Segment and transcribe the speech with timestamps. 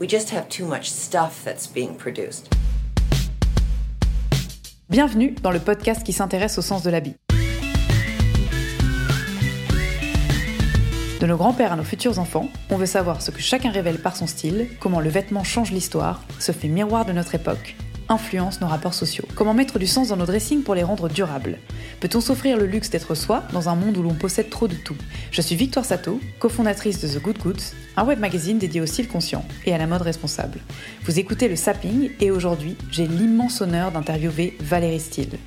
[0.00, 2.48] We just have too much stuff that's being produced.
[4.90, 7.14] Bienvenue dans le podcast qui s'intéresse au sens de l'habit.
[11.20, 14.16] De nos grands-pères à nos futurs enfants, on veut savoir ce que chacun révèle par
[14.16, 17.76] son style, comment le vêtement change l'histoire, se fait miroir de notre époque,
[18.08, 19.24] influence nos rapports sociaux.
[19.34, 21.58] Comment mettre du sens dans nos dressings pour les rendre durables?
[22.00, 24.96] Peut-on s'offrir le luxe d'être soi dans un monde où l'on possède trop de tout?
[25.30, 27.62] Je suis Victoire Sato, cofondatrice de The Good Goods,
[27.96, 30.58] un web magazine dédié au style conscient et à la mode responsable.
[31.04, 35.38] Vous écoutez le Sapping et aujourd'hui, j'ai l'immense honneur d'interviewer Valérie Steele.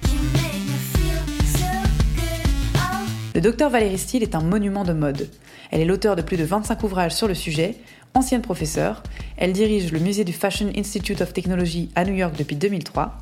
[3.38, 5.30] Le docteur Valérie Steele est un monument de mode.
[5.70, 7.76] Elle est l'auteur de plus de 25 ouvrages sur le sujet,
[8.16, 9.04] ancienne professeure,
[9.38, 13.16] elle dirige le musée du Fashion Institute of Technology à New York depuis 2003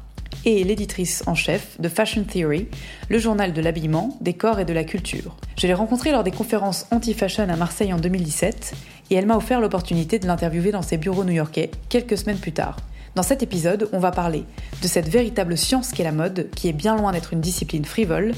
[0.45, 2.69] et est l'éditrice en chef de Fashion Theory,
[3.09, 5.35] le journal de l'habillement, des corps et de la culture.
[5.57, 8.73] Je l'ai rencontrée lors des conférences anti-fashion à Marseille en 2017
[9.11, 12.77] et elle m'a offert l'opportunité de l'interviewer dans ses bureaux new-yorkais quelques semaines plus tard.
[13.15, 14.45] Dans cet épisode, on va parler
[14.81, 18.33] de cette véritable science qu'est la mode, qui est bien loin d'être une discipline frivole,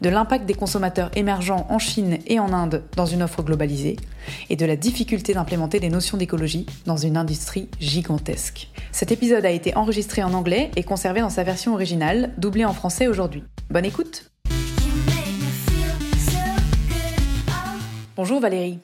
[0.00, 3.96] de l'impact des consommateurs émergents en Chine et en Inde dans une offre globalisée,
[4.48, 8.68] et de la difficulté d'implémenter des notions d'écologie dans une industrie gigantesque.
[8.92, 12.72] Cet épisode a été enregistré en anglais et conservé dans sa version originale, doublée en
[12.72, 13.44] français aujourd'hui.
[13.70, 14.30] Bonne écoute
[18.16, 18.80] Bonjour Valérie.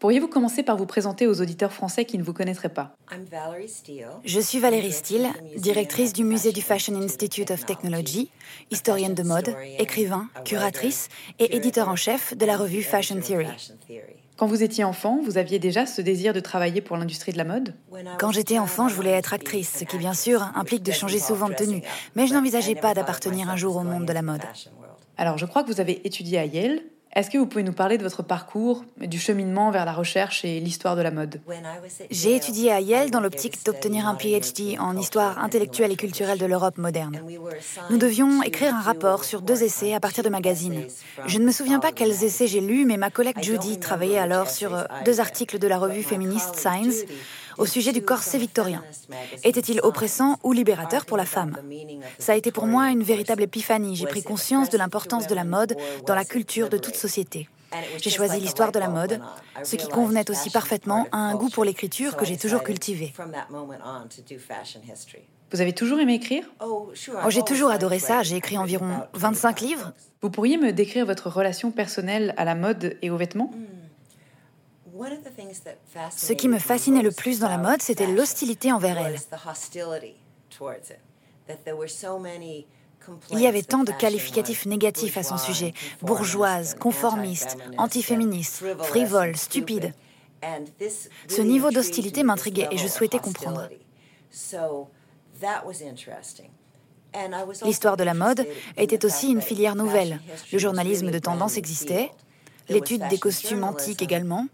[0.00, 3.68] Pourriez-vous commencer par vous présenter aux auditeurs français qui ne vous connaîtraient pas I'm Valerie
[3.68, 4.06] Steele.
[4.24, 8.30] Je suis Valérie Steele, directrice du musée du Fashion Institute of Technology,
[8.70, 11.08] historienne de mode, écrivain, curatrice
[11.38, 13.72] et éditeur en chef de la revue Fashion Theory.
[14.38, 17.44] Quand vous étiez enfant, vous aviez déjà ce désir de travailler pour l'industrie de la
[17.44, 17.74] mode
[18.18, 21.50] Quand j'étais enfant, je voulais être actrice, ce qui bien sûr implique de changer souvent
[21.50, 21.82] de tenue,
[22.16, 24.44] mais je n'envisageais pas d'appartenir un jour au monde de la mode.
[25.18, 26.80] Alors, je crois que vous avez étudié à Yale.
[27.16, 30.60] Est-ce que vous pouvez nous parler de votre parcours, du cheminement vers la recherche et
[30.60, 31.40] l'histoire de la mode?
[32.08, 36.46] J'ai étudié à Yale dans l'optique d'obtenir un PhD en histoire intellectuelle et culturelle de
[36.46, 37.20] l'Europe moderne.
[37.90, 40.86] Nous devions écrire un rapport sur deux essais à partir de magazines.
[41.26, 44.48] Je ne me souviens pas quels essais j'ai lus, mais ma collègue Judy travaillait alors
[44.48, 47.04] sur euh, deux articles de la revue féministe Science
[47.60, 48.82] au sujet du corset victorien.
[49.44, 51.56] Était-il oppressant ou libérateur pour la femme?
[52.18, 53.94] Ça a été pour moi une véritable épiphanie.
[53.96, 55.76] J'ai pris conscience de l'importance de la mode
[56.06, 57.48] dans la culture de toute société.
[58.02, 59.20] J'ai choisi l'histoire de la mode,
[59.62, 63.12] ce qui convenait aussi parfaitement à un goût pour l'écriture que j'ai toujours cultivé.
[65.52, 66.44] Vous avez toujours aimé écrire?
[66.64, 66.90] Oh,
[67.28, 69.92] j'ai toujours adoré ça, j'ai écrit environ 25 livres.
[70.22, 73.52] Vous pourriez me décrire votre relation personnelle à la mode et aux vêtements?
[76.16, 79.16] Ce qui me fascinait le plus dans la mode, c'était l'hostilité envers elle.
[83.30, 85.72] Il y avait tant de qualificatifs négatifs à son sujet,
[86.02, 89.94] bourgeoise, conformiste, antiféministe, frivole, stupide.
[91.28, 93.68] Ce niveau d'hostilité m'intriguait et je souhaitais comprendre.
[97.64, 98.46] L'histoire de la mode
[98.76, 100.20] était aussi une filière nouvelle.
[100.52, 102.10] Le journalisme de tendance existait,
[102.70, 104.46] l'étude des costumes antiques également,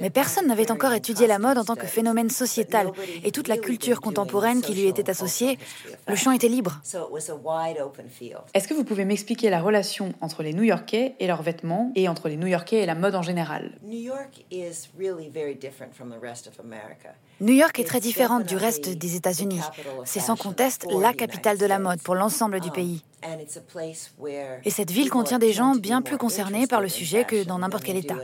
[0.00, 2.92] mais personne n'avait encore étudié la mode en tant que phénomène sociétal.
[3.24, 5.58] Et toute la culture contemporaine qui lui était associée,
[6.06, 6.80] le champ était libre.
[8.54, 12.28] Est-ce que vous pouvez m'expliquer la relation entre les New-Yorkais et leurs vêtements et entre
[12.28, 13.72] les New-Yorkais et la mode en général?
[13.82, 14.44] New York
[17.40, 19.60] est très différente du reste des États-Unis.
[20.04, 23.02] C'est sans conteste la capitale de la mode pour l'ensemble du pays.
[24.64, 27.84] Et cette ville contient des gens bien plus concernés par le sujet que dans n'importe
[27.84, 28.16] quel État.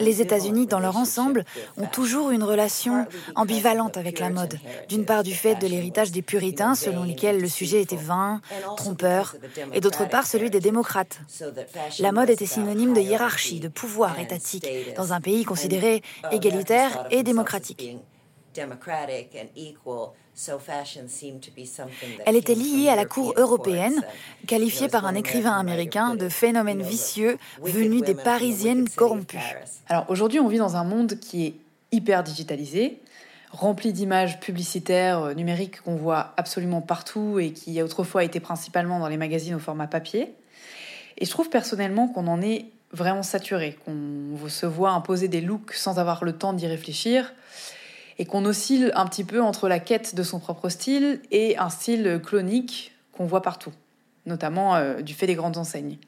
[0.00, 1.44] Les États-Unis, dans leur ensemble,
[1.76, 4.58] ont toujours une relation ambivalente avec la mode.
[4.88, 8.40] D'une part du fait de l'héritage des puritains, selon lesquels le sujet était vain,
[8.76, 9.36] trompeur,
[9.72, 11.20] et d'autre part celui des démocrates.
[11.98, 14.66] La mode était synonyme de hiérarchie, de pouvoir étatique,
[14.96, 16.02] dans un pays considéré
[16.32, 17.96] égalitaire et démocratique.
[22.26, 24.02] Elle était liée à la Cour européenne,
[24.46, 29.38] qualifiée par un écrivain américain de phénomène vicieux venu des Parisiennes corrompues.
[29.88, 31.54] Alors aujourd'hui, on vit dans un monde qui est
[31.90, 33.00] hyper digitalisé,
[33.50, 39.08] rempli d'images publicitaires euh, numériques qu'on voit absolument partout et qui autrefois étaient principalement dans
[39.08, 40.34] les magazines au format papier.
[41.16, 45.72] Et je trouve personnellement qu'on en est vraiment saturé, qu'on se voit imposer des looks
[45.72, 47.32] sans avoir le temps d'y réfléchir,
[48.18, 51.70] et qu'on oscille un petit peu entre la quête de son propre style et un
[51.70, 53.72] style clonique qu'on voit partout,
[54.24, 55.98] notamment euh, du fait des grandes enseignes.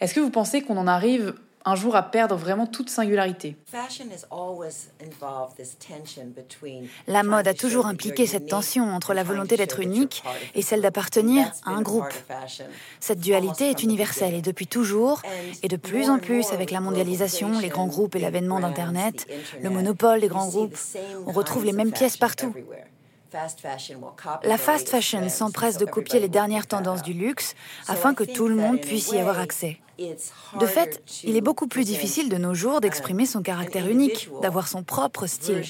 [0.00, 3.56] Est-ce que vous pensez qu'on en arrive un jour à perdre vraiment toute singularité.
[7.06, 10.22] La mode a toujours impliqué cette tension entre la volonté d'être unique
[10.54, 12.12] et celle d'appartenir à un groupe.
[13.00, 15.22] Cette dualité est universelle et depuis toujours,
[15.62, 19.26] et de plus en plus avec la mondialisation, les grands groupes et l'avènement d'Internet,
[19.62, 20.76] le monopole des grands groupes,
[21.26, 22.54] on retrouve les mêmes pièces partout.
[24.44, 27.54] La fast fashion s'empresse de copier les dernières tendances du luxe
[27.88, 29.78] afin que tout le monde puisse y avoir accès.
[30.60, 34.68] De fait, il est beaucoup plus difficile de nos jours d'exprimer son caractère unique, d'avoir
[34.68, 35.62] son propre style.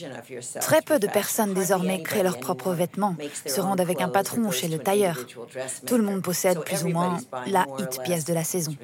[0.60, 4.68] Très peu de personnes désormais créent leurs propres vêtements, se rendent avec un patron chez
[4.68, 5.18] le tailleur.
[5.86, 8.74] Tout le monde possède plus ou moins la hit pièce de la saison.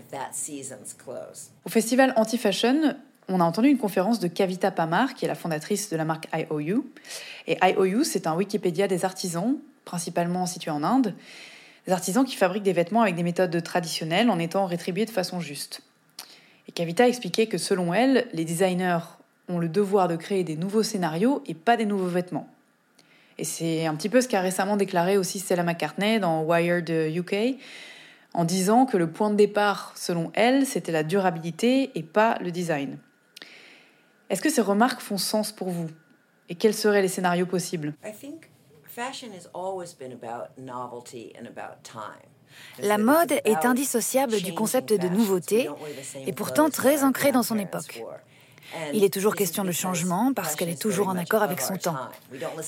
[1.64, 2.94] Au festival Anti-Fashion,
[3.28, 6.28] on a entendu une conférence de Kavita Pamar, qui est la fondatrice de la marque
[6.32, 6.86] IOU.
[7.46, 11.14] Et IOU, c'est un Wikipédia des artisans, principalement situé en Inde.
[11.88, 15.40] Des artisans qui fabriquent des vêtements avec des méthodes traditionnelles en étant rétribués de façon
[15.40, 15.80] juste.
[16.68, 18.98] Et Kavita expliquait que selon elle, les designers
[19.48, 22.46] ont le devoir de créer des nouveaux scénarios et pas des nouveaux vêtements.
[23.38, 27.56] Et c'est un petit peu ce qu'a récemment déclaré aussi Stella McCartney dans Wired UK,
[28.34, 32.50] en disant que le point de départ, selon elle, c'était la durabilité et pas le
[32.50, 32.98] design.
[34.28, 35.88] Est-ce que ces remarques font sens pour vous?
[36.50, 37.94] Et quels seraient les scénarios possibles?
[42.80, 45.68] La mode est indissociable du concept de nouveauté
[46.26, 48.02] et pourtant très ancrée dans son époque.
[48.92, 51.96] Il est toujours question de changement parce qu'elle est toujours en accord avec son temps.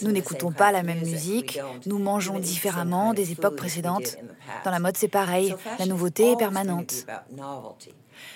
[0.03, 4.17] Nous n'écoutons pas la même musique, nous mangeons différemment des époques précédentes.
[4.65, 7.07] Dans la mode, c'est pareil, la nouveauté est permanente.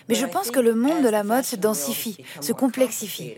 [0.09, 3.35] Mais je pense que le monde de la mode se densifie, se complexifie.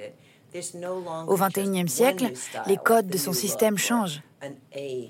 [1.27, 2.33] Au XXIe siècle,
[2.67, 4.23] les codes de son système changent.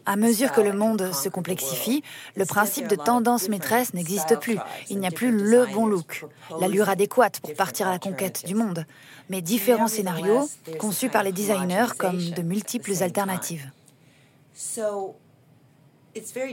[0.04, 2.02] À mesure que le monde se complexifie,
[2.36, 4.58] le principe de tendance maîtresse n'existe plus.
[4.90, 6.24] Il n'y a plus le bon look,
[6.60, 8.84] l'allure adéquate pour partir à la conquête du monde,
[9.30, 10.48] mais différents scénarios
[10.78, 13.70] conçus par les designers comme de multiples alternatives.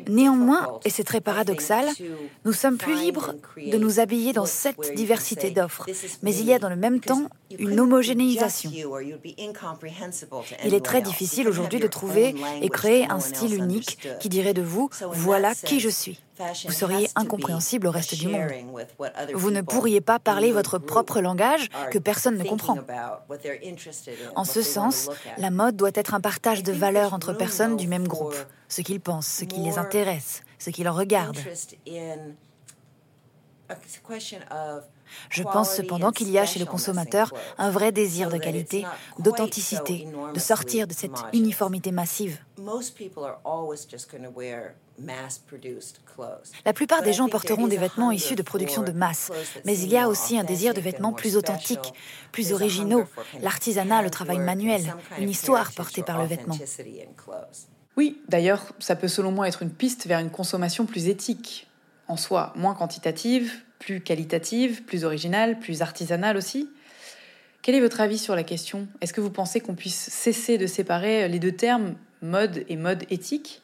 [0.08, 1.86] Néanmoins, et c'est très paradoxal,
[2.46, 5.86] nous sommes plus libres de nous habiller dans cette diversité d'offres,
[6.22, 7.28] mais il y a dans le même temps
[7.58, 8.72] une homogénéisation.
[10.66, 14.62] Il est très difficile aujourd'hui de trouver et créer un style unique qui dirait de
[14.62, 16.20] vous, voilà qui je suis.
[16.66, 18.50] Vous seriez incompréhensible au reste du monde.
[19.34, 22.78] Vous ne pourriez pas parler votre propre langage que personne ne comprend.
[24.36, 28.08] En ce sens, la mode doit être un partage de valeurs entre personnes du même
[28.08, 28.36] groupe,
[28.68, 31.38] ce qu'ils pensent, ce qui les intéresse, ce qui leur regarde.
[35.30, 38.86] Je pense cependant qu'il y a chez le consommateur un vrai désir de qualité,
[39.20, 42.40] d'authenticité, de sortir de cette uniformité massive.
[46.66, 49.32] La plupart des gens porteront des vêtements issus de production de masse,
[49.66, 51.94] mais il y a aussi un désir de vêtements plus authentiques,
[52.32, 53.06] plus originaux,
[53.42, 56.58] l'artisanat, le travail manuel, une histoire portée par le vêtement.
[57.96, 61.68] Oui, d'ailleurs, ça peut selon moi être une piste vers une consommation plus éthique,
[62.08, 63.52] en soi moins quantitative,
[63.86, 66.70] plus qualitative, plus originale, plus artisanale aussi.
[67.64, 68.90] Quel est votre avis sur la question?
[69.00, 73.06] Est-ce que vous pensez qu'on puisse cesser de séparer les deux termes mode et mode
[73.10, 73.62] éthique?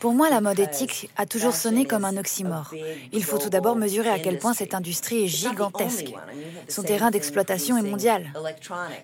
[0.00, 2.74] Pour moi, la mode éthique a toujours sonné comme un oxymore.
[3.12, 6.12] Il faut tout d'abord mesurer à quel point cette industrie est gigantesque.
[6.68, 8.32] Son terrain d'exploitation est mondial.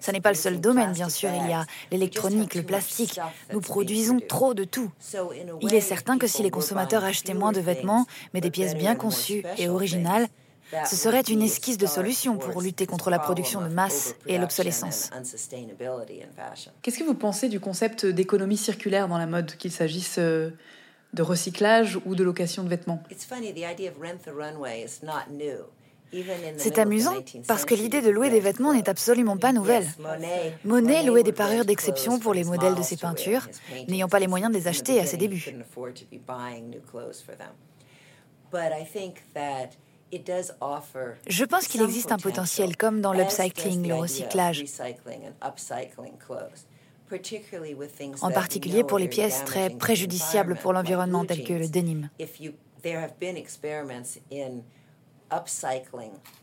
[0.01, 1.31] Ce n'est pas le seul domaine, bien sûr.
[1.41, 3.21] Il y a l'électronique, le plastique.
[3.53, 4.91] Nous produisons trop de tout.
[5.61, 8.97] Il est certain que si les consommateurs achetaient moins de vêtements, mais des pièces bien
[8.97, 10.27] conçues et originales,
[10.87, 15.11] ce serait une esquisse de solution pour lutter contre la production de masse et l'obsolescence.
[16.83, 20.51] Qu'est-ce que vous pensez du concept d'économie circulaire dans la mode, qu'il s'agisse euh,
[21.13, 23.03] de recyclage ou de location de vêtements?
[26.59, 27.15] C'est amusant
[27.49, 29.87] parce que l'idée de louer des vêtements n'est absolument pas nouvelle.
[30.65, 33.49] Monet louait des parures d'exception pour les modèles de ses peintures,
[33.89, 35.55] n'ayant pas les moyens de les acheter à ses débuts.
[41.27, 44.65] Je pense qu'il existe un potentiel comme dans l'upcycling, le recyclage,
[48.21, 52.09] en particulier pour les pièces très préjudiciables pour l'environnement telles que le denim.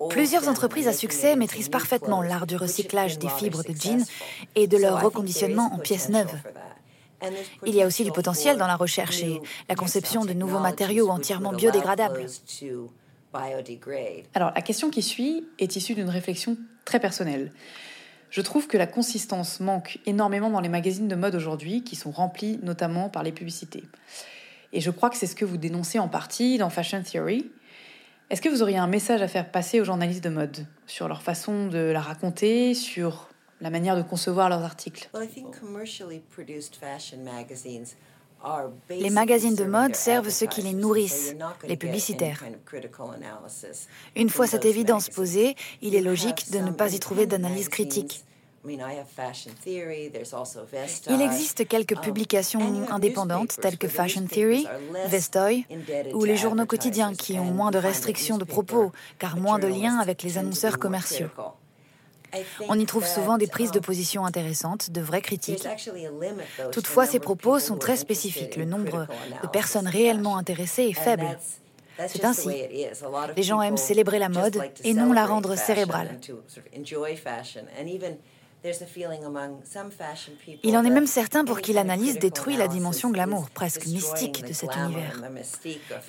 [0.09, 4.05] Plusieurs entreprises à succès maîtrisent parfaitement l'art du recyclage des fibres de jeans
[4.55, 6.35] et de leur reconditionnement en pièces neuves.
[7.65, 11.09] Il y a aussi du potentiel dans la recherche et la conception de nouveaux matériaux
[11.09, 12.25] entièrement biodégradables.
[14.33, 17.51] Alors, la question qui suit est issue d'une réflexion très personnelle.
[18.29, 22.11] Je trouve que la consistance manque énormément dans les magazines de mode aujourd'hui, qui sont
[22.11, 23.83] remplis notamment par les publicités.
[24.71, 27.49] Et je crois que c'est ce que vous dénoncez en partie dans Fashion Theory.
[28.29, 31.23] Est-ce que vous auriez un message à faire passer aux journalistes de mode sur leur
[31.23, 33.29] façon de la raconter, sur
[33.61, 35.09] la manière de concevoir leurs articles?
[38.89, 41.35] Les magazines de mode servent ceux qui les nourrissent,
[41.67, 42.43] les publicitaires.
[44.15, 48.23] Une fois cette évidence posée, il est logique de ne pas y trouver d'analyse critique.
[48.67, 48.81] Il
[51.21, 54.67] existe quelques publications indépendantes telles que Fashion Theory,
[55.07, 55.65] Vestoy,
[56.13, 59.99] ou les journaux quotidiens qui ont moins de restrictions de propos, car moins de liens
[59.99, 61.29] avec les annonceurs commerciaux.
[62.67, 65.67] On y trouve souvent des prises de position intéressantes, de vraies critiques.
[66.71, 68.55] Toutefois, ces propos sont très spécifiques.
[68.55, 69.07] Le nombre
[69.41, 71.37] de personnes réellement intéressées est faible.
[72.07, 72.49] C'est ainsi.
[73.35, 76.19] Les gens aiment célébrer la mode et non la rendre cérébrale.
[80.63, 84.53] Il en est même certain pour qui l'analyse détruit la dimension glamour, presque mystique de
[84.53, 85.21] cet univers.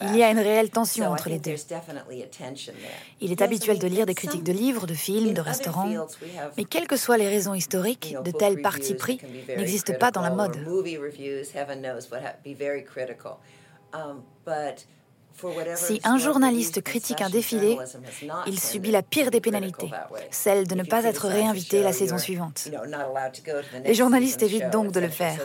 [0.03, 1.55] Il y a une réelle tension entre les deux.
[3.21, 6.07] Il est habituel de lire des critiques de livres, de films, de restaurants,
[6.57, 10.31] mais quelles que soient les raisons historiques, de tels partis pris n'existent pas dans la
[10.31, 10.59] mode.
[15.77, 17.79] Si un journaliste critique un défilé,
[18.47, 19.91] il subit la pire des pénalités,
[20.31, 22.69] celle de ne pas être réinvité la saison suivante.
[23.85, 25.39] Les journalistes évitent donc de le faire.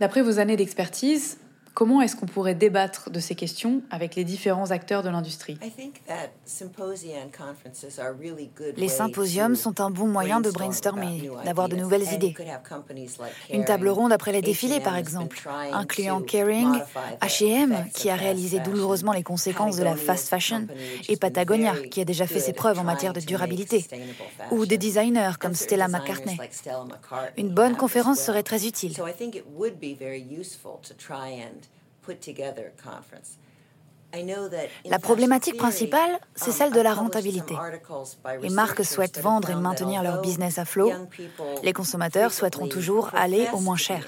[0.00, 1.38] D'après vos années d'expertise,
[1.74, 5.58] Comment est-ce qu'on pourrait débattre de ces questions avec les différents acteurs de l'industrie?
[8.76, 12.34] Les symposiums sont un bon moyen de brainstormer, d'avoir de nouvelles idées.
[13.50, 16.72] Une table ronde après les défilés, par exemple, incluant Kering,
[17.20, 20.66] H&M, qui a réalisé douloureusement les conséquences de la fast fashion,
[21.08, 23.86] et Patagonia, qui a déjà fait ses preuves en matière de durabilité,
[24.50, 26.38] ou des designers comme Stella McCartney.
[27.38, 28.94] Une bonne conférence serait très utile.
[34.84, 37.54] La problématique principale, c'est um, celle de la rentabilité.
[38.42, 40.92] Les marques souhaitent vendre et maintenir leur business à flot.
[41.62, 44.06] Les consommateurs souhaiteront toujours aller au moins cher.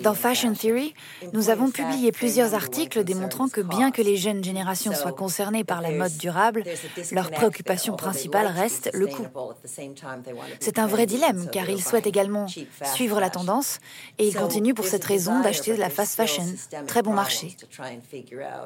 [0.00, 0.94] Dans Fashion Theory,
[1.32, 5.80] nous avons publié plusieurs articles démontrant que bien que les jeunes générations soient concernées par
[5.80, 6.64] la mode durable,
[7.12, 9.26] leur préoccupation principale reste le coût.
[10.60, 12.46] C'est un vrai dilemme car ils souhaitent également
[12.94, 13.78] suivre la tendance
[14.18, 16.44] et ils continuent pour cette raison d'acheter de la fast fashion,
[16.86, 17.56] très bon marché.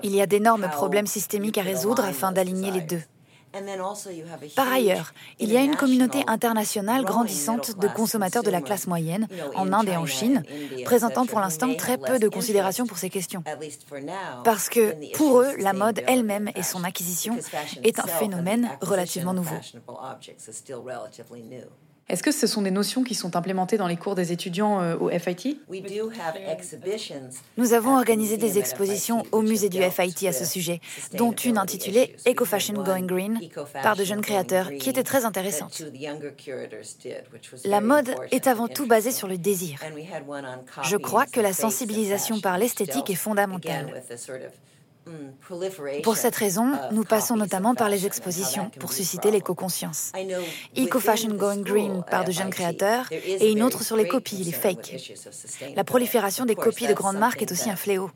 [0.03, 3.03] Il y a d'énormes problèmes systémiques à résoudre afin d'aligner les deux.
[4.57, 9.27] Par ailleurs, il y a une communauté internationale grandissante de consommateurs de la classe moyenne
[9.55, 10.43] en Inde et en Chine,
[10.85, 13.43] présentant pour l'instant très peu de considération pour ces questions.
[14.45, 17.37] Parce que pour eux, la mode elle-même et son acquisition
[17.83, 19.57] est un phénomène relativement nouveau.
[22.09, 24.97] Est-ce que ce sont des notions qui sont implémentées dans les cours des étudiants euh,
[24.97, 25.61] au FIT
[27.59, 30.81] Nous avons organisé des expositions au musée du FIT à ce sujet,
[31.15, 33.39] dont une intitulée Eco Fashion Going Green
[33.83, 35.83] par de jeunes créateurs qui était très intéressante.
[37.65, 39.79] La mode est avant tout basée sur le désir.
[40.85, 44.03] Je crois que la sensibilisation par l'esthétique est fondamentale.
[46.03, 50.13] Pour cette raison, nous passons notamment par les expositions pour susciter l'éco-conscience.
[50.77, 54.53] Eco Fashion Going Green par de jeunes créateurs et une autre sur les copies, les
[54.53, 55.15] fakes.
[55.77, 58.11] La prolifération des copies de grandes marques est aussi un fléau.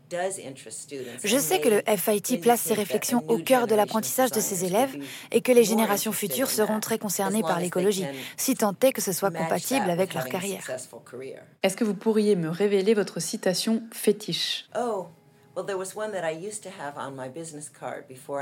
[1.25, 4.97] Je sais que le FIT place ces réflexions au cœur de l'apprentissage de ses élèves
[5.31, 8.07] et que les générations futures seront très concernées par l'écologie,
[8.37, 10.69] si tant est que ce soit compatible avec leur carrière.
[11.63, 14.69] Est-ce que vous pourriez me révéler votre citation fétiche?
[14.79, 15.07] Oh,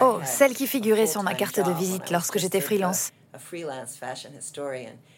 [0.00, 3.12] Oh, celle qui figurait sur ma carte de visite lorsque j'étais freelance.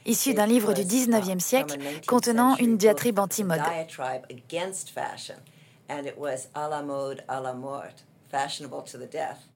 [0.07, 3.61] Issue d'un livre du 19e siècle contenant une diatribe anti-mode.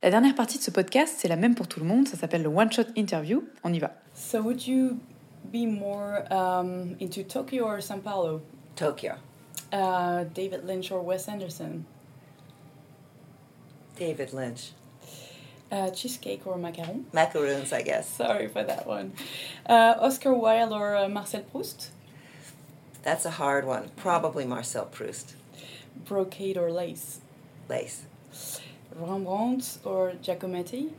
[0.02, 2.08] La dernière partie de ce podcast, c'est la même pour tout le monde.
[2.08, 3.44] Ça s'appelle le One Shot Interview.
[3.64, 3.92] On y va.
[4.14, 4.98] So would you
[5.50, 8.42] be more um, into Tokyo or São Paulo?
[8.74, 9.14] Tokyo.
[9.72, 11.84] Uh, David Lynch or Wes Anderson?
[13.96, 14.70] David Lynch.
[15.70, 17.04] Uh, cheesecake or macaron?
[17.12, 18.08] Macaroons, I guess.
[18.08, 19.12] Sorry for that one.
[19.68, 21.90] Uh, Oscar Wilde or uh, Marcel Proust?
[23.02, 23.90] That's a hard one.
[23.96, 25.34] Probably Marcel Proust.
[26.04, 27.20] Brocade or lace?
[27.68, 28.06] lace.
[28.94, 30.90] Rembrandt or Giacometti?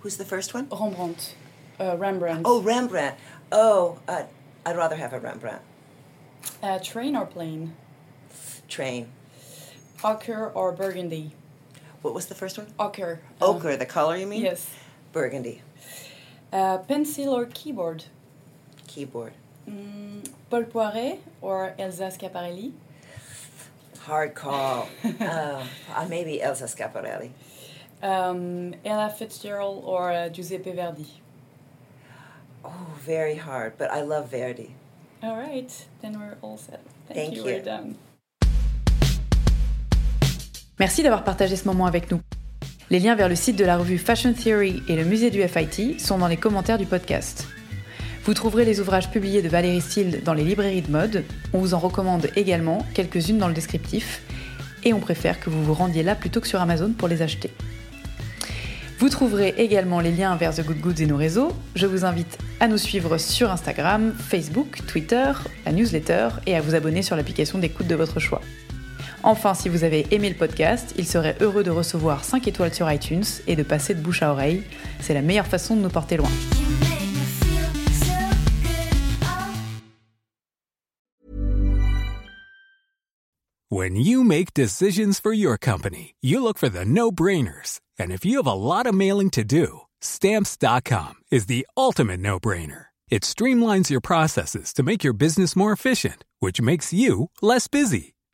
[0.00, 0.68] Who's the first one?
[0.70, 1.34] Rembrandt.
[1.78, 2.42] Uh, Rembrandt.
[2.44, 3.16] Oh, Rembrandt.
[3.52, 4.24] Oh, uh,
[4.66, 5.62] I'd rather have a Rembrandt.
[6.62, 7.74] Uh, train or plane?
[8.68, 9.12] Train.
[10.02, 11.32] Ochre or burgundy?
[12.04, 12.66] What was the first one?
[12.78, 13.20] Ochre.
[13.40, 14.42] uh, Ochre, the color you mean?
[14.42, 14.68] Yes.
[15.12, 15.62] Burgundy.
[16.52, 18.04] Uh, pencil or keyboard?
[18.86, 19.32] Keyboard.
[19.66, 22.72] Mm, Paul Poiret or Elsa Schiaparelli?
[24.00, 24.86] Hard call.
[25.18, 25.64] uh,
[25.96, 27.30] uh, maybe Elsa Schiaparelli.
[28.02, 31.06] Um, Ella Fitzgerald or uh, Giuseppe Verdi?
[32.62, 34.74] Oh, very hard, but I love Verdi.
[35.22, 36.82] All right, then we're all set.
[37.08, 37.38] Thank, Thank you.
[37.38, 37.44] you.
[37.46, 37.96] We're done.
[40.80, 42.20] Merci d'avoir partagé ce moment avec nous.
[42.90, 46.00] Les liens vers le site de la revue Fashion Theory et le musée du FIT
[46.00, 47.46] sont dans les commentaires du podcast.
[48.24, 51.24] Vous trouverez les ouvrages publiés de Valérie Steele dans les librairies de mode.
[51.52, 54.22] On vous en recommande également quelques-unes dans le descriptif.
[54.82, 57.50] Et on préfère que vous vous rendiez là plutôt que sur Amazon pour les acheter.
[58.98, 61.52] Vous trouverez également les liens vers The Good Goods et nos réseaux.
[61.76, 65.32] Je vous invite à nous suivre sur Instagram, Facebook, Twitter,
[65.66, 68.40] la newsletter et à vous abonner sur l'application d'écoute de votre choix.
[69.26, 72.90] Enfin, si vous avez aimé le podcast, il serait heureux de recevoir 5 étoiles sur
[72.92, 74.62] iTunes et de passer de bouche à oreille.
[75.00, 76.28] C'est la meilleure façon de nous porter loin.
[83.70, 87.80] When you make decisions for your company, you look for the no brainers.
[87.98, 92.38] And if you have a lot of mailing to do, stamps.com is the ultimate no
[92.38, 92.86] brainer.
[93.08, 98.14] It streamlines your processes to make your business more efficient, which makes you less busy.